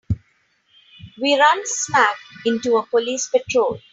We 1.21 1.37
run 1.37 1.61
smack 1.63 2.15
into 2.47 2.77
a 2.77 2.87
police 2.87 3.27
patrol. 3.29 3.77